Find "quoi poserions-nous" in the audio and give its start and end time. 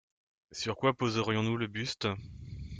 0.77-1.57